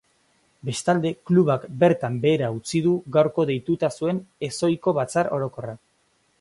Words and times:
Bestalde, 0.69 1.11
klubak 1.29 1.67
bertan 1.83 2.17
behera 2.23 2.49
utzi 2.57 2.83
du 2.87 2.95
gaurko 3.17 3.47
deituta 3.53 3.93
zuen 4.01 4.25
ezohiko 4.51 4.99
batzar 5.03 5.35
orokorra. 5.39 5.81